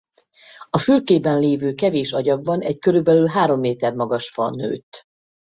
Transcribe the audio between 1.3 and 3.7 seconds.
lévő kevés agyagban egy körülbelül három